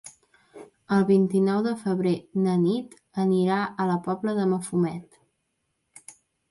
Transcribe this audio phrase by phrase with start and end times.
[0.95, 2.15] El vint-i-nou de febrer
[2.47, 6.15] na Nit anirà a la Pobla de Mafumet.